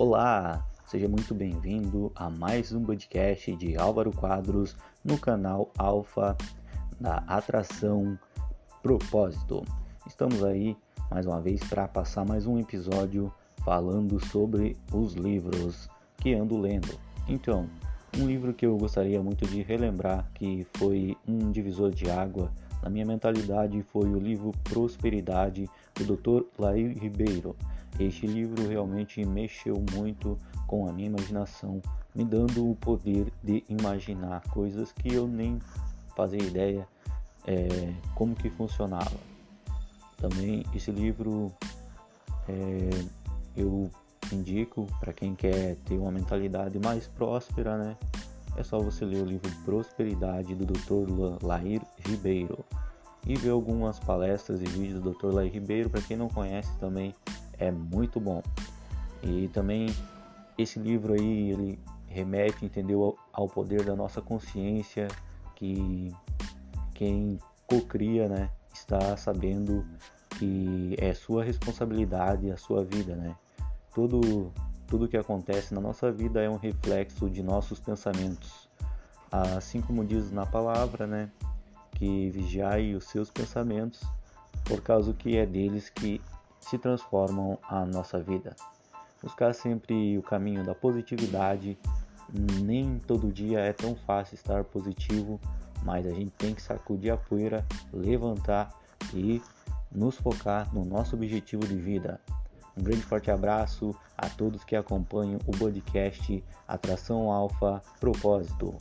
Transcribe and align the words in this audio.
Olá, 0.00 0.66
seja 0.86 1.06
muito 1.06 1.34
bem-vindo 1.34 2.10
a 2.14 2.30
mais 2.30 2.72
um 2.72 2.82
podcast 2.82 3.54
de 3.54 3.76
Álvaro 3.76 4.10
Quadros 4.10 4.74
no 5.04 5.18
canal 5.18 5.70
Alfa 5.76 6.38
da 6.98 7.16
Atração 7.26 8.18
Propósito. 8.82 9.62
Estamos 10.06 10.42
aí 10.42 10.74
mais 11.10 11.26
uma 11.26 11.38
vez 11.38 11.62
para 11.64 11.86
passar 11.86 12.24
mais 12.24 12.46
um 12.46 12.58
episódio 12.58 13.30
falando 13.62 14.18
sobre 14.24 14.74
os 14.90 15.12
livros 15.12 15.86
que 16.16 16.32
ando 16.32 16.56
lendo. 16.56 16.98
Então, 17.28 17.68
um 18.16 18.26
livro 18.26 18.54
que 18.54 18.64
eu 18.64 18.78
gostaria 18.78 19.22
muito 19.22 19.46
de 19.46 19.60
relembrar 19.60 20.30
que 20.32 20.66
foi 20.78 21.14
um 21.28 21.50
divisor 21.50 21.90
de 21.90 22.10
água 22.10 22.50
na 22.82 22.88
minha 22.88 23.04
mentalidade 23.04 23.82
foi 23.82 24.08
o 24.08 24.18
livro 24.18 24.52
Prosperidade 24.64 25.68
do 25.94 26.16
Dr. 26.16 26.46
Lair 26.58 26.98
Ribeiro. 26.98 27.54
Este 28.00 28.26
livro 28.26 28.66
realmente 28.66 29.22
mexeu 29.26 29.84
muito 29.92 30.38
com 30.66 30.88
a 30.88 30.92
minha 30.92 31.08
imaginação, 31.08 31.82
me 32.14 32.24
dando 32.24 32.70
o 32.70 32.74
poder 32.74 33.30
de 33.44 33.62
imaginar 33.68 34.40
coisas 34.48 34.90
que 34.90 35.12
eu 35.12 35.28
nem 35.28 35.58
fazia 36.16 36.42
ideia 36.42 36.88
é, 37.46 37.92
como 38.14 38.34
que 38.34 38.48
funcionava. 38.48 39.16
Também 40.16 40.64
esse 40.74 40.90
livro 40.90 41.52
é, 42.48 42.90
eu 43.54 43.90
indico 44.32 44.86
para 44.98 45.12
quem 45.12 45.34
quer 45.34 45.76
ter 45.84 45.98
uma 45.98 46.10
mentalidade 46.10 46.78
mais 46.78 47.06
próspera, 47.06 47.76
né? 47.76 47.96
É 48.56 48.62
só 48.62 48.78
você 48.78 49.04
ler 49.04 49.22
o 49.22 49.26
livro 49.26 49.50
Prosperidade 49.62 50.54
do 50.54 50.64
Dr. 50.64 51.44
Lair 51.44 51.82
Ribeiro 51.98 52.64
e 53.26 53.36
ver 53.36 53.50
algumas 53.50 53.98
palestras 53.98 54.62
e 54.62 54.64
vídeos 54.64 55.02
do 55.02 55.12
Dr. 55.12 55.34
Lair 55.34 55.52
Ribeiro. 55.52 55.90
Para 55.90 56.00
quem 56.00 56.16
não 56.16 56.28
conhece 56.28 56.74
também 56.78 57.14
é 57.60 57.70
muito 57.70 58.18
bom. 58.18 58.42
E 59.22 59.48
também 59.48 59.94
esse 60.58 60.78
livro 60.78 61.12
aí 61.12 61.50
ele 61.50 61.78
remete, 62.08 62.64
entendeu, 62.64 63.16
ao 63.32 63.48
poder 63.48 63.84
da 63.84 63.94
nossa 63.94 64.20
consciência 64.20 65.06
que 65.54 66.12
quem 66.94 67.38
cocria, 67.66 68.28
né, 68.28 68.50
está 68.72 69.16
sabendo 69.16 69.86
que 70.30 70.96
é 70.98 71.14
sua 71.14 71.44
responsabilidade 71.44 72.50
a 72.50 72.56
sua 72.56 72.84
vida, 72.84 73.14
né? 73.14 73.36
Tudo 73.94 74.50
tudo 74.86 75.06
que 75.06 75.16
acontece 75.16 75.72
na 75.72 75.80
nossa 75.80 76.10
vida 76.10 76.42
é 76.42 76.50
um 76.50 76.56
reflexo 76.56 77.30
de 77.30 77.44
nossos 77.44 77.78
pensamentos. 77.78 78.68
Assim 79.30 79.80
como 79.80 80.04
diz 80.04 80.32
na 80.32 80.44
palavra, 80.44 81.06
né, 81.06 81.30
que 81.92 82.28
vigiai 82.30 82.96
os 82.96 83.04
seus 83.04 83.30
pensamentos, 83.30 84.02
por 84.64 84.80
causa 84.80 85.12
que 85.14 85.36
é 85.36 85.46
deles 85.46 85.88
que 85.88 86.20
se 86.60 86.78
transformam 86.78 87.58
a 87.62 87.84
nossa 87.84 88.18
vida. 88.20 88.54
Buscar 89.22 89.54
sempre 89.54 90.16
o 90.16 90.22
caminho 90.22 90.64
da 90.64 90.74
positividade. 90.74 91.78
Nem 92.62 92.98
todo 92.98 93.32
dia 93.32 93.60
é 93.60 93.72
tão 93.72 93.94
fácil 93.94 94.34
estar 94.34 94.64
positivo, 94.64 95.40
mas 95.82 96.06
a 96.06 96.10
gente 96.10 96.30
tem 96.30 96.54
que 96.54 96.62
sacudir 96.62 97.12
a 97.12 97.16
poeira, 97.16 97.66
levantar 97.92 98.70
e 99.12 99.42
nos 99.90 100.16
focar 100.16 100.72
no 100.72 100.84
nosso 100.84 101.16
objetivo 101.16 101.66
de 101.66 101.76
vida. 101.76 102.20
Um 102.76 102.82
grande 102.82 103.02
forte 103.02 103.30
abraço 103.30 103.94
a 104.16 104.28
todos 104.28 104.64
que 104.64 104.76
acompanham 104.76 105.40
o 105.46 105.52
podcast 105.52 106.42
Atração 106.68 107.30
Alfa 107.30 107.82
Propósito. 107.98 108.76